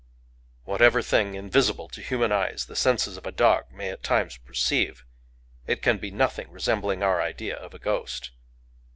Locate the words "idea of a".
7.21-7.77